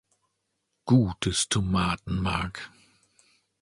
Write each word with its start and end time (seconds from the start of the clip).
Gutes 0.87 1.45
Tomatenmark. 1.47 2.71